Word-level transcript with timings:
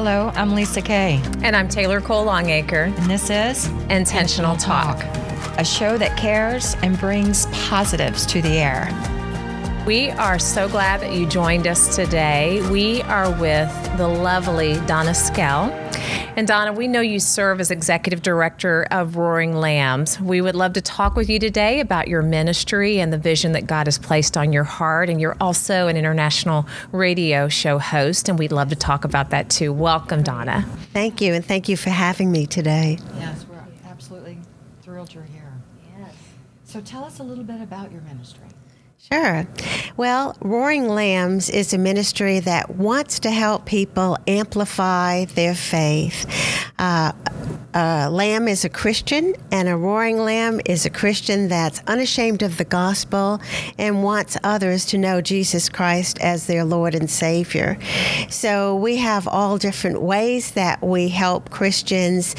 Hello, 0.00 0.30
I'm 0.36 0.54
Lisa 0.54 0.80
Kay. 0.80 1.20
And 1.42 1.56
I'm 1.56 1.68
Taylor 1.68 2.00
Cole 2.00 2.24
Longacre. 2.24 2.84
And 2.84 3.10
this 3.10 3.30
is 3.30 3.66
Intentional, 3.90 4.56
Talk, 4.56 5.02
a 5.58 5.64
show 5.64 5.98
that 5.98 6.16
cares 6.16 6.76
and 6.84 6.96
brings 7.00 7.46
positives 7.46 8.24
to 8.26 8.40
the 8.40 8.58
air. 8.58 8.86
We 9.88 10.10
are 10.10 10.38
so 10.38 10.68
glad 10.68 11.00
that 11.00 11.14
you 11.14 11.26
joined 11.26 11.66
us 11.66 11.96
today. 11.96 12.62
We 12.70 13.02
are 13.02 13.28
with 13.40 13.72
the 13.96 14.06
lovely 14.06 14.74
Donna 14.86 15.14
Skell. 15.14 15.66
And 16.38 16.46
Donna, 16.46 16.72
we 16.72 16.86
know 16.86 17.00
you 17.00 17.18
serve 17.18 17.58
as 17.58 17.72
executive 17.72 18.22
director 18.22 18.86
of 18.92 19.16
Roaring 19.16 19.56
Lambs. 19.56 20.20
We 20.20 20.40
would 20.40 20.54
love 20.54 20.74
to 20.74 20.80
talk 20.80 21.16
with 21.16 21.28
you 21.28 21.40
today 21.40 21.80
about 21.80 22.06
your 22.06 22.22
ministry 22.22 23.00
and 23.00 23.12
the 23.12 23.18
vision 23.18 23.50
that 23.54 23.66
God 23.66 23.88
has 23.88 23.98
placed 23.98 24.36
on 24.36 24.52
your 24.52 24.62
heart. 24.62 25.10
And 25.10 25.20
you're 25.20 25.36
also 25.40 25.88
an 25.88 25.96
international 25.96 26.64
radio 26.92 27.48
show 27.48 27.80
host, 27.80 28.28
and 28.28 28.38
we'd 28.38 28.52
love 28.52 28.68
to 28.68 28.76
talk 28.76 29.04
about 29.04 29.30
that 29.30 29.50
too. 29.50 29.72
Welcome, 29.72 30.22
Donna. 30.22 30.64
Thank 30.92 31.20
you, 31.20 31.34
and 31.34 31.44
thank 31.44 31.68
you 31.68 31.76
for 31.76 31.90
having 31.90 32.30
me 32.30 32.46
today. 32.46 33.00
Yes, 33.16 33.44
we're 33.50 33.58
absolutely 33.90 34.38
thrilled 34.82 35.12
you're 35.12 35.24
here. 35.24 35.52
Yes. 35.98 36.14
So 36.62 36.80
tell 36.80 37.02
us 37.02 37.18
a 37.18 37.24
little 37.24 37.42
bit 37.42 37.60
about 37.60 37.90
your 37.90 38.02
ministry. 38.02 38.46
Sure. 39.00 39.46
Well, 39.96 40.36
Roaring 40.40 40.88
Lambs 40.88 41.48
is 41.48 41.72
a 41.72 41.78
ministry 41.78 42.40
that 42.40 42.76
wants 42.76 43.20
to 43.20 43.30
help 43.30 43.64
people 43.64 44.18
amplify 44.26 45.24
their 45.26 45.54
faith. 45.54 46.26
Uh, 46.80 47.12
a 47.74 48.10
lamb 48.10 48.48
is 48.48 48.64
a 48.64 48.68
Christian, 48.68 49.34
and 49.52 49.68
a 49.68 49.76
roaring 49.76 50.18
lamb 50.18 50.60
is 50.64 50.84
a 50.84 50.90
Christian 50.90 51.48
that's 51.48 51.80
unashamed 51.86 52.42
of 52.42 52.56
the 52.56 52.64
gospel 52.64 53.40
and 53.78 54.02
wants 54.02 54.36
others 54.42 54.84
to 54.86 54.98
know 54.98 55.20
Jesus 55.20 55.68
Christ 55.68 56.18
as 56.20 56.46
their 56.46 56.64
Lord 56.64 56.94
and 56.96 57.08
Savior. 57.08 57.78
So 58.30 58.74
we 58.74 58.96
have 58.96 59.28
all 59.28 59.58
different 59.58 60.02
ways 60.02 60.52
that 60.52 60.82
we 60.82 61.08
help 61.08 61.50
Christians 61.50 62.34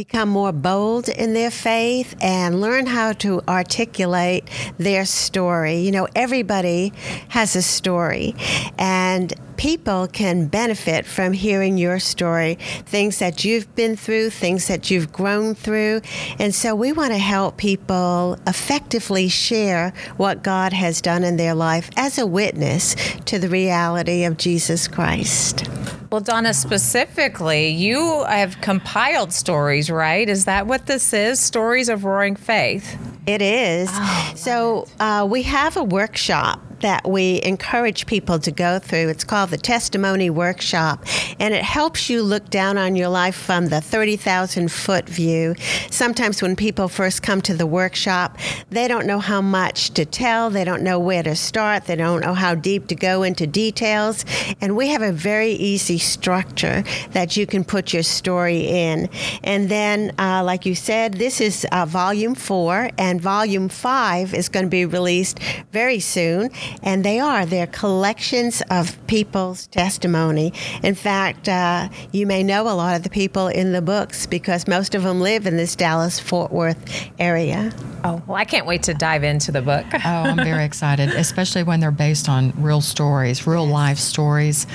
become 0.00 0.30
more 0.30 0.50
bold 0.50 1.10
in 1.10 1.34
their 1.34 1.50
faith 1.50 2.16
and 2.22 2.58
learn 2.58 2.86
how 2.86 3.12
to 3.12 3.42
articulate 3.46 4.48
their 4.78 5.04
story. 5.04 5.76
You 5.80 5.92
know, 5.92 6.08
everybody 6.14 6.94
has 7.28 7.54
a 7.54 7.60
story, 7.60 8.34
and 8.78 9.30
people 9.58 10.08
can 10.08 10.46
benefit 10.46 11.04
from 11.04 11.34
hearing 11.34 11.76
your 11.76 11.98
story, 11.98 12.54
things 12.86 13.18
that 13.18 13.44
you've 13.44 13.74
been 13.74 13.94
through, 13.94 14.30
things 14.30 14.68
that 14.68 14.90
you've 14.90 15.12
grown 15.12 15.54
through. 15.54 16.00
And 16.38 16.54
so 16.54 16.74
we 16.74 16.92
want 16.92 17.12
to 17.12 17.18
help 17.18 17.58
people 17.58 18.38
effectively 18.46 19.28
share 19.28 19.92
what 20.16 20.42
God 20.42 20.72
has 20.72 21.02
done 21.02 21.24
in 21.24 21.36
their 21.36 21.54
life 21.54 21.90
as 21.94 22.16
a 22.16 22.26
witness 22.26 22.96
to 23.26 23.38
the 23.38 23.50
reality 23.50 24.24
of 24.24 24.38
Jesus 24.38 24.88
Christ. 24.88 25.68
Well, 26.10 26.20
Donna, 26.20 26.52
specifically, 26.54 27.68
you 27.68 28.24
have 28.24 28.60
compiled 28.60 29.32
stories, 29.32 29.92
right? 29.92 30.28
Is 30.28 30.44
that 30.46 30.66
what 30.66 30.86
this 30.86 31.12
is? 31.12 31.38
Stories 31.38 31.88
of 31.88 32.04
Roaring 32.04 32.34
Faith? 32.34 32.98
It 33.26 33.40
is. 33.40 33.88
Oh, 33.92 34.32
so 34.34 34.88
uh, 34.98 35.24
we 35.30 35.44
have 35.44 35.76
a 35.76 35.84
workshop 35.84 36.60
that 36.80 37.08
we 37.08 37.40
encourage 37.42 38.06
people 38.06 38.38
to 38.38 38.50
go 38.50 38.78
through. 38.78 39.08
It's 39.08 39.24
called 39.24 39.50
the 39.50 39.58
Testimony 39.58 40.30
Workshop, 40.30 41.04
and 41.38 41.54
it 41.54 41.62
helps 41.62 42.10
you 42.10 42.22
look 42.22 42.50
down 42.50 42.78
on 42.78 42.96
your 42.96 43.08
life 43.08 43.36
from 43.36 43.68
the 43.68 43.80
30,000 43.80 44.70
foot 44.70 45.08
view. 45.08 45.54
Sometimes 45.90 46.42
when 46.42 46.56
people 46.56 46.88
first 46.88 47.22
come 47.22 47.40
to 47.42 47.54
the 47.54 47.66
workshop, 47.66 48.38
they 48.70 48.88
don't 48.88 49.06
know 49.06 49.18
how 49.18 49.40
much 49.40 49.90
to 49.90 50.04
tell, 50.04 50.50
they 50.50 50.64
don't 50.64 50.82
know 50.82 50.98
where 50.98 51.22
to 51.22 51.36
start, 51.36 51.86
they 51.86 51.96
don't 51.96 52.20
know 52.20 52.34
how 52.34 52.54
deep 52.54 52.86
to 52.88 52.94
go 52.94 53.22
into 53.22 53.46
details. 53.46 54.24
And 54.60 54.76
we 54.76 54.88
have 54.88 55.02
a 55.02 55.12
very 55.12 55.52
easy 55.52 55.98
structure 55.98 56.84
that 57.10 57.36
you 57.36 57.46
can 57.46 57.64
put 57.64 57.92
your 57.92 58.02
story 58.02 58.66
in. 58.66 59.08
And 59.44 59.68
then, 59.68 60.12
uh, 60.18 60.42
like 60.44 60.66
you 60.66 60.74
said, 60.74 61.14
this 61.14 61.40
is 61.40 61.66
uh, 61.72 61.86
volume 61.86 62.34
four, 62.34 62.90
and 62.98 63.20
volume 63.20 63.68
five 63.68 64.34
is 64.34 64.48
going 64.48 64.66
to 64.66 64.70
be 64.70 64.84
released 64.84 65.38
very 65.72 66.00
soon 66.00 66.50
and 66.82 67.04
they 67.04 67.18
are. 67.20 67.46
They're 67.46 67.66
collections 67.66 68.62
of 68.70 69.04
people's 69.06 69.66
testimony. 69.68 70.52
In 70.82 70.94
fact, 70.94 71.48
uh, 71.48 71.88
you 72.12 72.26
may 72.26 72.42
know 72.42 72.62
a 72.62 72.74
lot 72.74 72.96
of 72.96 73.02
the 73.02 73.10
people 73.10 73.48
in 73.48 73.72
the 73.72 73.82
books 73.82 74.26
because 74.26 74.66
most 74.66 74.94
of 74.94 75.02
them 75.02 75.20
live 75.20 75.46
in 75.46 75.56
this 75.56 75.76
Dallas 75.76 76.18
Fort 76.18 76.52
Worth 76.52 77.10
area. 77.18 77.72
Oh, 78.04 78.22
well, 78.26 78.36
I 78.36 78.44
can't 78.44 78.66
wait 78.66 78.82
to 78.84 78.94
dive 78.94 79.24
into 79.24 79.52
the 79.52 79.62
book. 79.62 79.84
oh, 79.92 79.98
I'm 80.04 80.36
very 80.36 80.64
excited, 80.64 81.10
especially 81.10 81.62
when 81.62 81.80
they're 81.80 81.90
based 81.90 82.28
on 82.28 82.52
real 82.56 82.80
stories, 82.80 83.46
real 83.46 83.66
life 83.66 83.98
stories. 83.98 84.66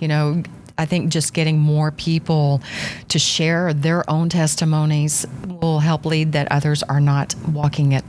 You 0.00 0.08
know, 0.08 0.42
I 0.76 0.86
think 0.86 1.10
just 1.10 1.34
getting 1.34 1.58
more 1.58 1.92
people 1.92 2.60
to 3.08 3.18
share 3.18 3.72
their 3.72 4.08
own 4.10 4.28
testimonies 4.28 5.24
will 5.46 5.78
help 5.78 6.04
lead 6.04 6.32
that 6.32 6.50
others 6.50 6.82
are 6.82 7.00
not 7.00 7.34
walking 7.48 7.92
it 7.92 8.04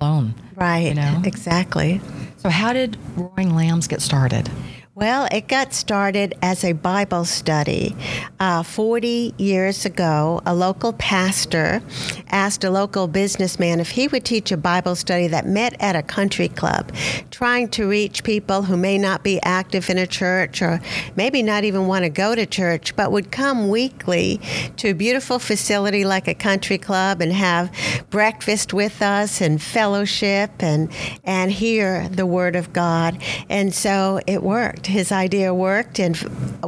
alone. 0.00 0.34
Right. 0.54 0.88
You 0.88 0.94
know? 0.94 1.22
Exactly. 1.24 2.00
So, 2.38 2.50
how 2.50 2.72
did 2.72 2.96
Roaring 3.16 3.54
Lambs 3.56 3.86
get 3.88 4.02
started? 4.02 4.50
Well, 4.96 5.28
it 5.30 5.46
got 5.46 5.74
started 5.74 6.38
as 6.40 6.64
a 6.64 6.72
Bible 6.72 7.26
study. 7.26 7.94
Uh, 8.40 8.62
40 8.62 9.34
years 9.36 9.84
ago, 9.84 10.40
a 10.46 10.54
local 10.54 10.94
pastor 10.94 11.82
asked 12.30 12.64
a 12.64 12.70
local 12.70 13.06
businessman 13.06 13.78
if 13.78 13.90
he 13.90 14.08
would 14.08 14.24
teach 14.24 14.50
a 14.52 14.56
Bible 14.56 14.96
study 14.96 15.26
that 15.26 15.44
met 15.46 15.76
at 15.80 15.96
a 15.96 16.02
country 16.02 16.48
club, 16.48 16.92
trying 17.30 17.68
to 17.68 17.86
reach 17.86 18.24
people 18.24 18.62
who 18.62 18.74
may 18.74 18.96
not 18.96 19.22
be 19.22 19.38
active 19.42 19.90
in 19.90 19.98
a 19.98 20.06
church 20.06 20.62
or 20.62 20.80
maybe 21.14 21.42
not 21.42 21.64
even 21.64 21.86
want 21.86 22.04
to 22.04 22.08
go 22.08 22.34
to 22.34 22.46
church, 22.46 22.96
but 22.96 23.12
would 23.12 23.30
come 23.30 23.68
weekly 23.68 24.40
to 24.78 24.92
a 24.92 24.94
beautiful 24.94 25.38
facility 25.38 26.06
like 26.06 26.26
a 26.26 26.34
country 26.34 26.78
club 26.78 27.20
and 27.20 27.34
have 27.34 27.70
breakfast 28.08 28.72
with 28.72 29.02
us 29.02 29.42
and 29.42 29.60
fellowship 29.60 30.50
and, 30.60 30.90
and 31.22 31.52
hear 31.52 32.08
the 32.08 32.24
Word 32.24 32.56
of 32.56 32.72
God. 32.72 33.22
And 33.50 33.74
so 33.74 34.20
it 34.26 34.42
worked 34.42 34.85
his 34.86 35.12
idea 35.12 35.52
worked, 35.52 35.98
and 35.98 36.16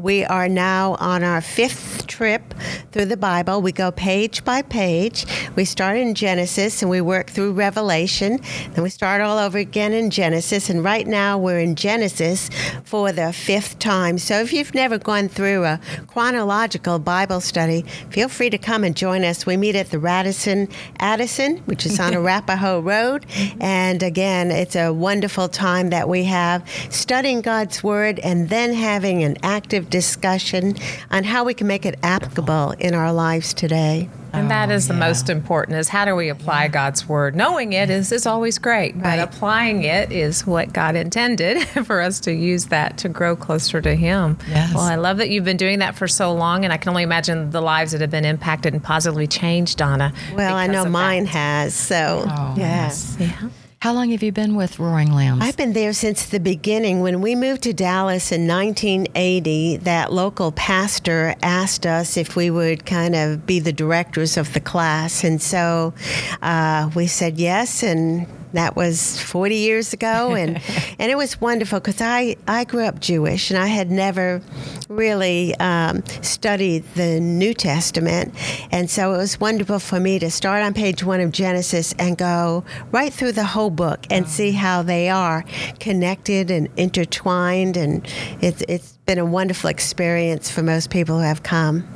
we 0.01 0.25
are 0.25 0.49
now 0.49 0.97
on 0.97 1.25
our 1.25 1.41
fifth 1.41 1.98
trip 2.19 2.53
through 2.91 3.05
the 3.05 3.17
Bible. 3.17 3.63
We 3.63 3.71
go 3.71 3.93
page 3.93 4.45
by 4.45 4.61
page. 4.63 5.25
We 5.55 5.65
start 5.65 5.97
in 5.97 6.17
Genesis 6.17 6.83
and 6.83 6.91
we 6.91 7.01
work 7.01 7.31
through 7.31 7.53
Revelation. 7.53 8.41
Then 8.73 8.83
we 8.83 8.91
start 8.91 9.21
all 9.21 9.39
over 9.39 9.57
again 9.57 9.93
in 9.93 10.11
Genesis. 10.11 10.69
And 10.69 10.83
right 10.83 11.07
now 11.07 11.39
we're 11.39 11.61
in 11.61 11.77
Genesis 11.77 12.51
for 12.83 13.13
the 13.13 13.33
fifth 13.33 13.79
time. 13.79 14.19
So 14.19 14.41
if 14.41 14.53
you've 14.53 14.75
never 14.75 14.99
gone 14.99 15.29
through 15.29 15.65
a 15.65 15.81
chronological 16.09 16.99
Bible 16.99 17.41
study, 17.41 17.83
feel 18.11 18.29
free 18.29 18.51
to 18.51 18.59
come 18.59 18.83
and 18.83 18.97
join 18.97 19.23
us. 19.23 19.47
We 19.47 19.57
meet 19.57 19.77
at 19.77 19.91
the 19.91 20.01
Radisson 20.01 20.67
Addison, 20.99 21.59
which 21.67 21.87
is 21.87 22.01
on 22.01 22.15
Arapaho 22.17 22.81
Road. 22.81 23.27
And 23.61 24.03
again, 24.03 24.51
it's 24.51 24.75
a 24.75 24.93
wonderful 24.93 25.49
time 25.49 25.91
that 25.91 26.09
we 26.09 26.25
have 26.25 26.69
studying 26.91 27.43
God's 27.43 27.85
Word 27.85 28.19
and 28.19 28.49
then 28.49 28.73
having 28.73 29.23
an 29.23 29.37
active 29.45 29.89
discussion 29.89 30.75
on 31.13 31.23
how 31.23 31.45
we 31.45 31.55
can 31.55 31.69
make 31.69 31.87
it 31.87 31.95
applicable 32.09 32.71
in 32.79 32.95
our 32.95 33.13
lives 33.13 33.53
today. 33.53 34.09
And 34.33 34.51
that 34.51 34.71
oh, 34.71 34.75
is 34.75 34.91
oh, 34.91 34.95
yeah. 34.95 34.99
the 34.99 35.07
most 35.07 35.31
important 35.31 35.79
is 35.79 35.89
how 35.89 36.05
do 36.05 36.15
we 36.15 36.29
apply 36.29 36.65
yeah. 36.65 36.69
God's 36.69 37.09
word? 37.09 37.37
Knowing 37.37 37.73
it 37.75 37.91
is, 37.91 38.13
is 38.13 38.27
always 38.27 38.59
great, 38.59 38.95
right. 38.97 39.03
but 39.03 39.19
applying 39.19 39.85
it 39.85 40.11
is 40.11 40.47
what 40.47 40.73
God 40.73 40.97
intended 40.97 41.63
for 41.85 42.01
us 42.01 42.21
to 42.21 42.33
use 42.33 42.67
that 42.67 42.99
to 42.99 43.09
grow 43.09 43.37
closer 43.37 43.81
to 43.81 43.95
Him. 43.95 44.39
Yes. 44.49 44.75
Well, 44.75 44.85
I 44.85 44.97
love 44.97 45.19
that 45.19 45.29
you've 45.31 45.45
been 45.45 45.57
doing 45.57 45.81
that 45.81 45.97
for 45.97 46.09
so 46.09 46.33
long, 46.33 46.65
and 46.65 46.73
I 46.73 46.79
can 46.79 46.91
only 46.91 47.03
imagine 47.03 47.51
the 47.51 47.63
lives 47.63 47.93
that 47.93 48.01
have 48.01 48.11
been 48.11 48.25
impacted 48.25 48.73
and 48.73 48.83
positively 48.83 49.27
changed, 49.27 49.79
Donna. 49.79 50.13
Well, 50.35 50.57
I 50.57 50.67
know 50.67 50.85
mine 50.87 51.25
that. 51.25 51.31
has, 51.31 51.75
so 51.75 52.25
oh, 52.27 52.55
yes. 52.57 53.17
yes. 53.19 53.31
Yeah. 53.43 53.49
How 53.81 53.93
long 53.93 54.11
have 54.11 54.25
you 54.25 54.33
been 54.33 54.57
with 54.57 54.81
Roaring 54.81 55.13
Lambs? 55.13 55.41
I've 55.41 55.57
been 55.57 55.73
there 55.73 55.93
since 55.93 56.27
the 56.27 56.41
beginning. 56.41 57.01
When 57.01 57.21
we 57.21 57.37
moved 57.37 57.63
to 57.63 57.73
Dallas 57.73 58.33
in 58.33 58.49
1980, 58.49 59.77
that 59.79 60.13
local 60.13 60.51
pastor 60.51 61.37
asked 61.45 61.87
us 61.87 62.17
if 62.17 62.35
we 62.35 62.51
would 62.51 62.85
kind 62.85 63.15
of 63.15 63.47
be 63.47 63.61
the 63.61 63.73
directors 63.73 64.37
of 64.37 64.53
the 64.53 64.61
class. 64.61 65.23
And 65.23 65.41
so 65.41 65.95
uh, 66.43 66.91
we 66.97 67.07
said 67.07 67.39
yes, 67.39 67.85
and 67.85 68.27
that 68.53 68.77
was 68.77 69.21
40 69.21 69.57
years 69.57 69.93
ago, 69.93 70.35
and 70.35 70.61
and 70.99 71.11
it 71.11 71.17
was 71.17 71.41
wonderful 71.41 71.81
because 71.81 72.01
I 72.01 72.37
I 72.47 72.65
grew 72.65 72.85
up 72.85 73.01
Jewish 73.01 73.51
and 73.51 73.59
I 73.59 73.67
had 73.67 73.91
never 73.91 74.41
really 74.89 75.55
um, 75.57 76.03
studied 76.23 76.85
the 76.95 77.21
New 77.21 77.55
Testament, 77.55 78.35
and 78.71 78.91
so 78.91 79.15
it 79.15 79.19
was 79.19 79.41
wonderful 79.41 79.79
for 79.79 80.01
me 80.01 80.19
to 80.19 80.31
start 80.31 80.63
on 80.63 80.75
page 80.75 81.05
one 81.05 81.21
of 81.21 81.33
Genesis 81.33 81.95
and 81.99 82.17
go 82.17 82.65
right 82.93 83.13
through 83.13 83.33
the 83.33 83.45
whole 83.45 83.71
book 83.71 84.07
and 84.11 84.25
oh. 84.25 84.29
see 84.29 84.53
how 84.53 84.83
they 84.83 85.09
are 85.09 85.45
connected 85.81 86.51
and 86.51 86.69
intertwined, 86.77 87.77
and 87.77 88.07
it's 88.41 88.63
it's 88.69 88.93
been 89.07 89.19
a 89.19 89.27
wonderful 89.27 89.71
experience 89.71 90.51
for 90.51 90.63
most 90.63 90.91
people 90.91 91.17
who 91.17 91.23
have 91.23 91.43
come. 91.43 91.87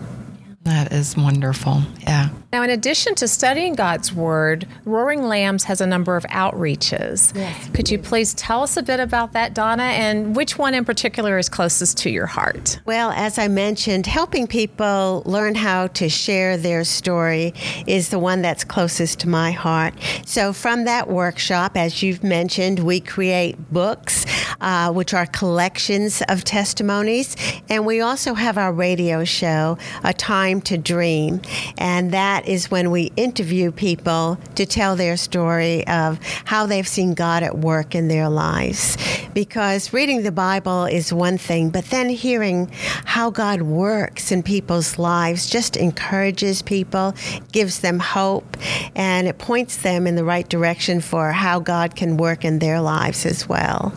That 0.64 0.92
is 0.92 1.16
wonderful. 1.16 1.82
Yeah. 2.02 2.28
Now, 2.52 2.62
in 2.62 2.70
addition 2.70 3.14
to 3.16 3.26
studying 3.26 3.74
God's 3.74 4.12
Word, 4.12 4.68
Roaring 4.84 5.22
Lambs 5.22 5.64
has 5.64 5.80
a 5.80 5.86
number 5.86 6.16
of 6.16 6.24
outreaches. 6.24 7.34
Yes, 7.34 7.70
Could 7.70 7.90
you 7.90 7.98
please 7.98 8.34
tell 8.34 8.62
us 8.62 8.76
a 8.76 8.82
bit 8.82 9.00
about 9.00 9.32
that, 9.32 9.54
Donna, 9.54 9.84
and 9.84 10.36
which 10.36 10.58
one 10.58 10.74
in 10.74 10.84
particular 10.84 11.38
is 11.38 11.48
closest 11.48 11.96
to 11.98 12.10
your 12.10 12.26
heart? 12.26 12.78
Well, 12.84 13.10
as 13.10 13.38
I 13.38 13.48
mentioned, 13.48 14.06
helping 14.06 14.46
people 14.46 15.22
learn 15.24 15.54
how 15.54 15.88
to 15.88 16.08
share 16.08 16.56
their 16.56 16.84
story 16.84 17.54
is 17.86 18.10
the 18.10 18.18
one 18.18 18.42
that's 18.42 18.62
closest 18.64 19.20
to 19.20 19.28
my 19.28 19.50
heart. 19.50 19.94
So, 20.26 20.52
from 20.52 20.84
that 20.84 21.08
workshop, 21.08 21.76
as 21.76 22.02
you've 22.02 22.22
mentioned, 22.22 22.80
we 22.80 23.00
create 23.00 23.72
books, 23.72 24.26
uh, 24.60 24.92
which 24.92 25.14
are 25.14 25.26
collections 25.26 26.22
of 26.28 26.44
testimonies, 26.44 27.36
and 27.68 27.86
we 27.86 28.00
also 28.00 28.34
have 28.34 28.58
our 28.58 28.72
radio 28.72 29.24
show, 29.24 29.78
A 30.04 30.12
Time 30.12 30.60
to 30.62 30.78
Dream, 30.78 31.40
and 31.78 32.12
that 32.12 32.46
is 32.46 32.70
when 32.70 32.90
we 32.90 33.12
interview 33.16 33.72
people 33.72 34.38
to 34.54 34.66
tell 34.66 34.96
their 34.96 35.16
story 35.16 35.86
of 35.86 36.18
how 36.44 36.66
they've 36.66 36.88
seen 36.88 37.14
God 37.14 37.42
at 37.42 37.58
work 37.58 37.94
in 37.94 38.08
their 38.08 38.28
lives. 38.28 38.96
Because 39.34 39.92
reading 39.92 40.22
the 40.22 40.32
Bible 40.32 40.84
is 40.84 41.12
one 41.12 41.38
thing, 41.38 41.70
but 41.70 41.86
then 41.86 42.08
hearing 42.08 42.70
how 43.04 43.30
God 43.30 43.62
works 43.62 44.30
in 44.30 44.42
people's 44.42 44.98
lives 44.98 45.48
just 45.48 45.76
encourages 45.76 46.62
people, 46.62 47.14
gives 47.52 47.80
them 47.80 47.98
hope, 47.98 48.56
and 48.94 49.26
it 49.26 49.38
points 49.38 49.78
them 49.78 50.06
in 50.06 50.16
the 50.16 50.24
right 50.24 50.48
direction 50.48 51.00
for 51.00 51.32
how 51.32 51.60
God 51.60 51.96
can 51.96 52.16
work 52.16 52.44
in 52.44 52.58
their 52.58 52.80
lives 52.80 53.24
as 53.24 53.48
well. 53.48 53.92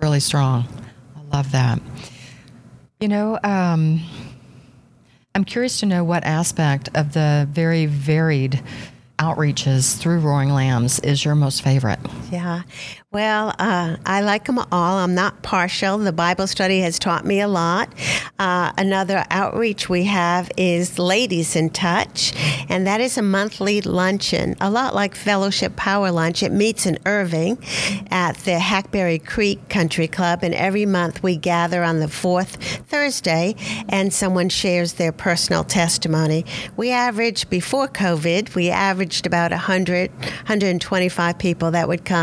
Really 0.00 0.20
strong. 0.20 0.66
I 1.16 1.36
love 1.36 1.52
that. 1.52 1.80
You 3.00 3.08
know, 3.08 3.38
um, 3.42 4.00
I'm 5.34 5.44
curious 5.44 5.80
to 5.80 5.86
know 5.86 6.02
what 6.02 6.24
aspect 6.24 6.88
of 6.94 7.12
the 7.12 7.46
very 7.50 7.86
varied 7.86 8.62
outreaches 9.18 9.96
through 9.98 10.20
Roaring 10.20 10.50
Lambs 10.50 10.98
is 11.00 11.24
your 11.24 11.34
most 11.34 11.62
favorite? 11.62 12.00
Yeah. 12.30 12.62
Well, 13.12 13.54
uh, 13.58 13.96
I 14.04 14.20
like 14.20 14.46
them 14.46 14.58
all. 14.58 14.98
I'm 14.98 15.14
not 15.14 15.42
partial. 15.42 15.96
The 15.98 16.12
Bible 16.12 16.46
study 16.48 16.80
has 16.80 16.98
taught 16.98 17.24
me 17.24 17.40
a 17.40 17.46
lot. 17.46 17.88
Uh, 18.38 18.72
another 18.76 19.24
outreach 19.30 19.88
we 19.88 20.04
have 20.04 20.50
is 20.56 20.98
Ladies 20.98 21.54
in 21.54 21.70
Touch, 21.70 22.34
and 22.68 22.86
that 22.86 23.00
is 23.00 23.16
a 23.16 23.22
monthly 23.22 23.80
luncheon, 23.80 24.56
a 24.60 24.68
lot 24.68 24.94
like 24.94 25.14
Fellowship 25.14 25.76
Power 25.76 26.10
Lunch. 26.10 26.42
It 26.42 26.50
meets 26.50 26.84
in 26.84 26.98
Irving 27.06 27.58
at 28.10 28.36
the 28.38 28.58
Hackberry 28.58 29.20
Creek 29.20 29.68
Country 29.68 30.08
Club, 30.08 30.40
and 30.42 30.52
every 30.52 30.84
month 30.84 31.22
we 31.22 31.36
gather 31.36 31.84
on 31.84 32.00
the 32.00 32.08
fourth 32.08 32.56
Thursday 32.88 33.54
and 33.88 34.12
someone 34.12 34.48
shares 34.48 34.94
their 34.94 35.12
personal 35.12 35.62
testimony. 35.62 36.44
We 36.76 36.90
averaged, 36.90 37.48
before 37.50 37.88
COVID, 37.88 38.54
we 38.54 38.68
averaged 38.68 39.26
about 39.26 39.52
100, 39.52 40.10
125 40.10 41.38
people 41.38 41.70
that 41.70 41.88
would 41.88 42.04
come 42.04 42.15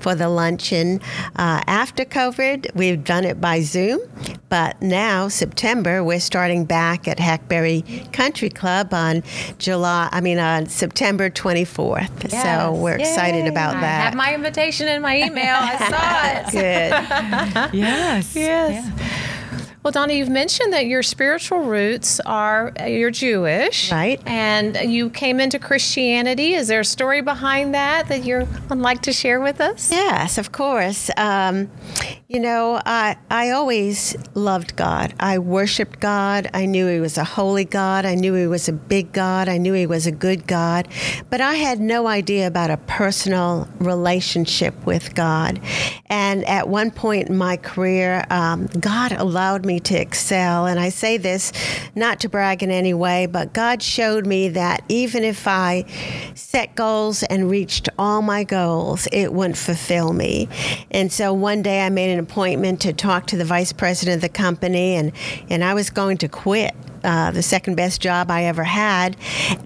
for 0.00 0.14
the 0.14 0.28
luncheon. 0.28 1.00
Uh, 1.36 1.62
after 1.66 2.04
COVID, 2.04 2.74
we've 2.74 3.02
done 3.04 3.24
it 3.24 3.40
by 3.40 3.60
Zoom, 3.60 4.00
but 4.48 4.80
now, 4.80 5.28
September, 5.28 6.04
we're 6.04 6.20
starting 6.20 6.64
back 6.64 7.08
at 7.08 7.18
Hackberry 7.18 7.82
Country 8.12 8.48
Club 8.50 8.94
on 8.94 9.22
July, 9.58 10.08
I 10.12 10.20
mean, 10.20 10.38
on 10.38 10.66
September 10.66 11.30
24th. 11.30 12.30
So 12.30 12.72
we're 12.74 12.96
excited 12.96 13.44
Yay. 13.44 13.48
about 13.50 13.76
I 13.76 13.80
that. 13.80 14.00
I 14.00 14.04
have 14.04 14.14
my 14.14 14.34
invitation 14.34 14.88
in 14.88 15.02
my 15.02 15.16
email. 15.22 15.56
I 15.58 15.76
saw 15.90 16.58
it. 16.58 17.72
Good. 17.72 17.72
Yes. 17.76 18.34
Yes. 18.34 18.88
Well, 19.86 19.92
Donna, 19.92 20.14
you've 20.14 20.28
mentioned 20.28 20.72
that 20.72 20.86
your 20.86 21.04
spiritual 21.04 21.60
roots 21.60 22.18
are 22.26 22.72
you're 22.88 23.12
Jewish, 23.12 23.92
Right. 23.92 24.20
And 24.26 24.76
you 24.92 25.10
came 25.10 25.38
into 25.38 25.60
Christianity. 25.60 26.54
Is 26.54 26.66
there 26.66 26.80
a 26.80 26.84
story 26.84 27.20
behind 27.20 27.72
that 27.74 28.08
that 28.08 28.24
you 28.24 28.48
would 28.68 28.78
like 28.78 29.02
to 29.02 29.12
share 29.12 29.38
with 29.38 29.60
us? 29.60 29.92
Yes, 29.92 30.38
of 30.38 30.50
course. 30.50 31.08
Um, 31.16 31.70
you 32.28 32.40
know, 32.40 32.80
I 32.84 33.16
I 33.30 33.50
always 33.50 34.16
loved 34.34 34.74
God. 34.74 35.14
I 35.20 35.38
worshipped 35.38 36.00
God. 36.00 36.50
I 36.52 36.66
knew 36.66 36.88
He 36.88 36.98
was 36.98 37.16
a 37.18 37.22
holy 37.24 37.64
God. 37.64 38.04
I 38.04 38.16
knew 38.16 38.34
He 38.34 38.48
was 38.48 38.68
a 38.68 38.72
big 38.72 39.12
God. 39.12 39.48
I 39.48 39.58
knew 39.58 39.72
He 39.74 39.86
was 39.86 40.08
a 40.08 40.12
good 40.12 40.44
God. 40.46 40.88
But 41.30 41.40
I 41.40 41.54
had 41.54 41.78
no 41.78 42.08
idea 42.08 42.48
about 42.48 42.70
a 42.70 42.78
personal 42.78 43.68
relationship 43.78 44.74
with 44.84 45.14
God. 45.14 45.60
And 46.06 46.44
at 46.46 46.68
one 46.68 46.90
point 46.90 47.28
in 47.28 47.36
my 47.36 47.56
career, 47.56 48.24
um, 48.30 48.66
God 48.66 49.12
allowed 49.12 49.64
me 49.64 49.78
to 49.80 49.94
excel. 49.96 50.66
And 50.66 50.80
I 50.80 50.88
say 50.88 51.18
this 51.18 51.52
not 51.94 52.20
to 52.20 52.28
brag 52.28 52.64
in 52.64 52.72
any 52.72 52.94
way, 52.94 53.26
but 53.26 53.52
God 53.52 53.82
showed 53.82 54.26
me 54.26 54.48
that 54.48 54.82
even 54.88 55.22
if 55.22 55.46
I 55.46 55.84
set 56.34 56.74
goals 56.74 57.22
and 57.24 57.48
reached 57.48 57.88
all 57.98 58.20
my 58.20 58.42
goals, 58.42 59.06
it 59.12 59.32
wouldn't 59.32 59.58
fulfill 59.58 60.12
me. 60.12 60.48
And 60.90 61.12
so 61.12 61.32
one 61.32 61.62
day 61.62 61.84
I 61.84 61.88
made 61.88 62.10
an 62.10 62.15
appointment 62.18 62.80
to 62.82 62.92
talk 62.92 63.26
to 63.28 63.36
the 63.36 63.44
vice 63.44 63.72
president 63.72 64.16
of 64.16 64.20
the 64.22 64.28
company, 64.28 64.94
and, 64.94 65.12
and 65.50 65.62
I 65.64 65.74
was 65.74 65.90
going 65.90 66.18
to 66.18 66.28
quit. 66.28 66.74
Uh, 67.04 67.30
the 67.30 67.42
second 67.42 67.76
best 67.76 68.00
job 68.00 68.32
I 68.32 68.44
ever 68.44 68.64
had, 68.64 69.16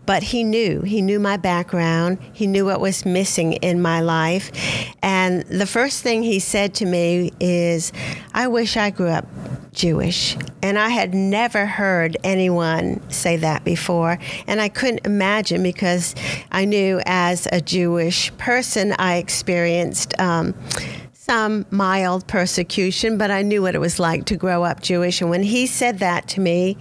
but 0.05 0.23
he 0.23 0.45
knew. 0.45 0.83
He 0.83 1.01
knew 1.01 1.19
my 1.19 1.39
background. 1.39 2.19
He 2.35 2.47
knew 2.47 2.67
what 2.67 2.81
was 2.81 3.07
missing 3.07 3.55
in 3.55 3.81
my 3.81 4.01
life. 4.01 4.53
And 5.03 5.43
the 5.45 5.65
first 5.65 6.03
thing 6.03 6.23
he 6.23 6.39
said 6.39 6.75
to 6.75 6.85
me 6.85 7.33
is, 7.41 7.95
I 8.35 8.49
wish 8.49 8.77
I 8.77 8.91
grew 8.91 9.09
up 9.09 9.27
Jewish. 9.73 10.37
And 10.63 10.79
I 10.79 10.91
had 10.91 11.15
never 11.15 11.65
heard 11.65 12.17
anyone 12.25 13.09
say 13.11 13.37
that 13.39 13.65
before. 13.65 14.19
And 14.47 14.61
I 14.61 14.69
couldn't 14.69 15.07
imagine 15.07 15.63
because 15.63 16.15
I 16.53 16.67
knew 16.67 17.01
as 17.07 17.49
a 17.51 17.61
Jewish 17.61 18.37
person, 18.37 18.95
I 18.99 19.17
experienced. 19.17 20.19
Um, 20.21 20.55
some 21.31 21.65
mild 21.71 22.27
persecution, 22.27 23.17
but 23.17 23.31
I 23.31 23.43
knew 23.43 23.63
what 23.63 23.77
it 23.77 23.79
was 23.79 24.01
like 24.01 24.25
to 24.25 24.37
grow 24.37 24.65
up 24.65 24.83
Jewish. 24.83 25.21
And 25.21 25.31
when 25.31 25.45
he 25.45 25.65
said 25.69 26.01
that 26.01 26.27
to 26.31 26.41
me, 26.41 26.77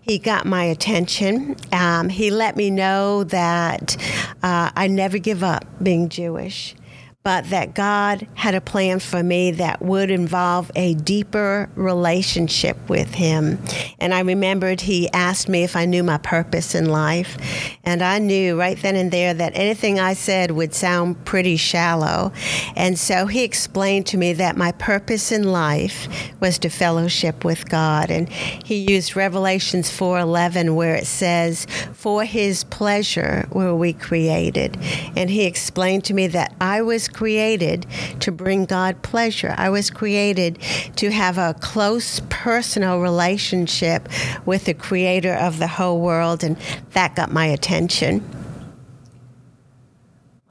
he 0.00 0.18
got 0.18 0.44
my 0.44 0.64
attention. 0.64 1.54
Um, 1.70 2.08
he 2.08 2.32
let 2.32 2.56
me 2.56 2.68
know 2.68 3.22
that 3.22 3.96
uh, 4.42 4.72
I 4.74 4.88
never 4.88 5.18
give 5.18 5.44
up 5.44 5.64
being 5.80 6.08
Jewish 6.08 6.74
but 7.24 7.50
that 7.50 7.74
God 7.74 8.26
had 8.34 8.54
a 8.54 8.60
plan 8.60 8.98
for 8.98 9.22
me 9.22 9.52
that 9.52 9.80
would 9.80 10.10
involve 10.10 10.72
a 10.74 10.94
deeper 10.94 11.70
relationship 11.76 12.76
with 12.88 13.14
Him. 13.14 13.60
And 14.00 14.12
I 14.12 14.20
remembered 14.20 14.80
He 14.80 15.08
asked 15.12 15.48
me 15.48 15.62
if 15.62 15.76
I 15.76 15.84
knew 15.84 16.02
my 16.02 16.18
purpose 16.18 16.74
in 16.74 16.86
life. 16.86 17.38
And 17.84 18.02
I 18.02 18.18
knew 18.18 18.58
right 18.58 18.80
then 18.80 18.96
and 18.96 19.12
there 19.12 19.34
that 19.34 19.52
anything 19.54 20.00
I 20.00 20.14
said 20.14 20.50
would 20.50 20.74
sound 20.74 21.24
pretty 21.24 21.56
shallow. 21.56 22.32
And 22.74 22.98
so 22.98 23.26
He 23.26 23.44
explained 23.44 24.06
to 24.06 24.16
me 24.16 24.32
that 24.32 24.56
my 24.56 24.72
purpose 24.72 25.30
in 25.30 25.44
life 25.44 26.08
was 26.40 26.58
to 26.60 26.70
fellowship 26.70 27.44
with 27.44 27.68
God. 27.68 28.10
And 28.10 28.28
He 28.28 28.76
used 28.76 29.14
Revelations 29.14 29.90
4:11 29.90 30.74
where 30.74 30.96
it 30.96 31.06
says, 31.06 31.66
"For 31.92 32.24
His 32.24 32.64
pleasure 32.64 33.46
were 33.52 33.76
we 33.76 33.92
created." 33.92 34.76
And 35.14 35.30
He 35.30 35.44
explained 35.44 36.04
to 36.04 36.14
me 36.14 36.26
that 36.28 36.54
I 36.60 36.82
was 36.82 37.08
created 37.12 37.86
to 38.20 38.32
bring 38.32 38.64
God 38.64 39.02
pleasure. 39.02 39.54
I 39.56 39.70
was 39.70 39.90
created 39.90 40.58
to 40.96 41.10
have 41.10 41.38
a 41.38 41.54
close 41.60 42.20
personal 42.28 43.00
relationship 43.00 44.08
with 44.46 44.64
the 44.64 44.74
creator 44.74 45.34
of 45.34 45.58
the 45.58 45.66
whole 45.66 46.00
world, 46.00 46.42
and 46.42 46.56
that 46.92 47.14
got 47.16 47.30
my 47.30 47.46
attention. 47.46 48.41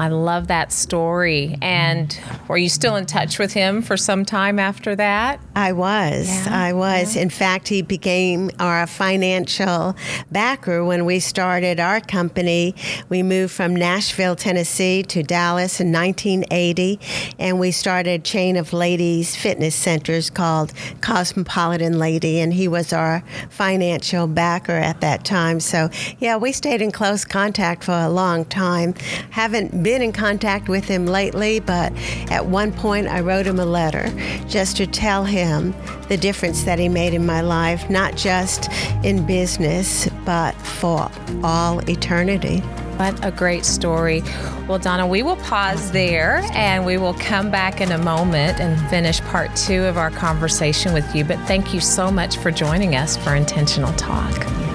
I 0.01 0.07
love 0.07 0.47
that 0.47 0.71
story. 0.71 1.59
And 1.61 2.19
were 2.47 2.57
you 2.57 2.69
still 2.69 2.95
in 2.95 3.05
touch 3.05 3.37
with 3.37 3.53
him 3.53 3.83
for 3.83 3.95
some 3.95 4.25
time 4.25 4.57
after 4.57 4.95
that? 4.95 5.39
I 5.55 5.73
was. 5.73 6.27
Yeah, 6.27 6.47
I 6.49 6.73
was. 6.73 7.15
In 7.15 7.29
fact, 7.29 7.67
he 7.67 7.83
became 7.83 8.49
our 8.57 8.87
financial 8.87 9.95
backer 10.31 10.83
when 10.83 11.05
we 11.05 11.19
started 11.19 11.79
our 11.79 12.01
company. 12.01 12.73
We 13.09 13.21
moved 13.21 13.53
from 13.53 13.75
Nashville, 13.75 14.35
Tennessee 14.35 15.03
to 15.03 15.21
Dallas 15.21 15.79
in 15.79 15.91
1980, 15.91 16.99
and 17.37 17.59
we 17.59 17.69
started 17.69 18.21
a 18.21 18.23
chain 18.23 18.57
of 18.57 18.73
ladies 18.73 19.35
fitness 19.35 19.75
centers 19.75 20.31
called 20.31 20.73
Cosmopolitan 21.01 21.99
Lady, 21.99 22.39
and 22.39 22.55
he 22.55 22.67
was 22.67 22.91
our 22.91 23.23
financial 23.51 24.25
backer 24.25 24.71
at 24.71 24.99
that 25.01 25.23
time. 25.25 25.59
So, 25.59 25.91
yeah, 26.17 26.37
we 26.37 26.53
stayed 26.53 26.81
in 26.81 26.91
close 26.91 27.23
contact 27.23 27.83
for 27.83 27.91
a 27.91 28.09
long 28.09 28.45
time. 28.45 28.95
Haven't 29.29 29.83
been 29.91 30.01
in 30.01 30.13
contact 30.13 30.69
with 30.69 30.85
him 30.85 31.05
lately, 31.05 31.59
but 31.59 31.91
at 32.31 32.45
one 32.45 32.71
point 32.71 33.09
I 33.09 33.19
wrote 33.19 33.45
him 33.45 33.59
a 33.59 33.65
letter 33.65 34.09
just 34.47 34.77
to 34.77 34.87
tell 34.87 35.25
him 35.25 35.75
the 36.07 36.15
difference 36.15 36.63
that 36.63 36.79
he 36.79 36.87
made 36.87 37.13
in 37.13 37.25
my 37.25 37.41
life, 37.41 37.89
not 37.89 38.15
just 38.15 38.69
in 39.03 39.25
business, 39.25 40.07
but 40.23 40.53
for 40.55 41.11
all 41.43 41.79
eternity. 41.89 42.59
What 42.99 43.25
a 43.25 43.31
great 43.31 43.65
story. 43.65 44.21
Well, 44.65 44.79
Donna, 44.79 45.05
we 45.05 45.23
will 45.23 45.35
pause 45.35 45.91
there 45.91 46.41
and 46.53 46.85
we 46.85 46.97
will 46.97 47.15
come 47.15 47.51
back 47.51 47.81
in 47.81 47.91
a 47.91 47.97
moment 47.97 48.61
and 48.61 48.79
finish 48.89 49.19
part 49.23 49.53
two 49.57 49.83
of 49.83 49.97
our 49.97 50.09
conversation 50.09 50.93
with 50.93 51.13
you. 51.13 51.25
But 51.25 51.37
thank 51.47 51.73
you 51.73 51.81
so 51.81 52.09
much 52.09 52.37
for 52.37 52.49
joining 52.49 52.95
us 52.95 53.17
for 53.17 53.35
Intentional 53.35 53.91
Talk. 53.95 54.70